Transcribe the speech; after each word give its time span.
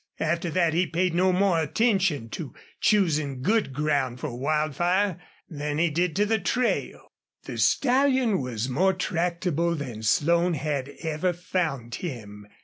After 0.19 0.49
that 0.49 0.73
he 0.73 0.87
paid 0.87 1.13
no 1.13 1.31
more 1.31 1.61
attention 1.61 2.29
to 2.29 2.55
choosing 2.79 3.43
good 3.43 3.71
ground 3.71 4.19
for 4.19 4.35
Wildfire 4.35 5.21
than 5.47 5.77
he 5.77 5.91
did 5.91 6.15
to 6.15 6.25
the 6.25 6.39
trail. 6.39 7.11
The 7.43 7.59
stallion 7.59 8.41
was 8.41 8.67
more 8.67 8.93
tractable 8.93 9.75
than 9.75 10.01
Slone 10.01 10.55
had 10.55 10.89
ever 11.03 11.33
found 11.33 11.93
him. 12.01 12.47